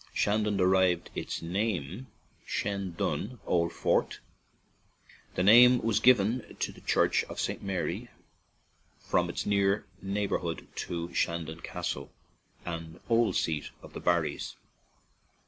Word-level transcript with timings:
Shandon 0.15 0.57
derives 0.57 1.11
its 1.13 1.43
name 1.43 2.07
from 2.43 2.47
Seandun 2.97 3.37
(old 3.45 3.71
fort); 3.71 4.19
the 5.35 5.43
name 5.43 5.77
was 5.77 5.99
given 5.99 6.55
to 6.59 6.71
the 6.71 6.81
church 6.81 7.23
of 7.25 7.39
St. 7.39 7.61
Mary, 7.61 8.09
from 8.99 9.29
its 9.29 9.45
near 9.45 9.85
neighborhood 10.01 10.67
to 10.87 11.13
Shandon 11.13 11.59
Castle, 11.59 12.09
an 12.65 12.99
old 13.09 13.35
seat 13.35 13.69
of 13.83 13.93
the 13.93 14.01
Barrvs. 14.01 14.55